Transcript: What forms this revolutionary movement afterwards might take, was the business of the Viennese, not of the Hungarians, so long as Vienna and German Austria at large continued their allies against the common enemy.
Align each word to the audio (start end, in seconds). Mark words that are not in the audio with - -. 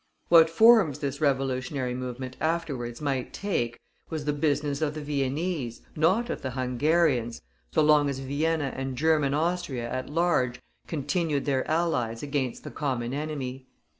What 0.29 0.49
forms 0.49 0.97
this 0.97 1.21
revolutionary 1.21 1.93
movement 1.93 2.35
afterwards 2.41 3.01
might 3.01 3.33
take, 3.33 3.79
was 4.09 4.25
the 4.25 4.33
business 4.33 4.81
of 4.81 4.95
the 4.95 5.01
Viennese, 5.03 5.81
not 5.95 6.31
of 6.31 6.41
the 6.41 6.49
Hungarians, 6.49 7.43
so 7.71 7.83
long 7.83 8.09
as 8.09 8.17
Vienna 8.17 8.73
and 8.75 8.95
German 8.97 9.35
Austria 9.35 9.87
at 9.87 10.09
large 10.09 10.59
continued 10.87 11.45
their 11.45 11.69
allies 11.69 12.23
against 12.23 12.63
the 12.63 12.71
common 12.71 13.13
enemy. 13.13 13.67